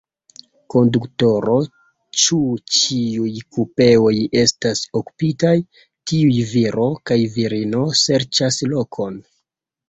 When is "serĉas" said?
8.07-8.59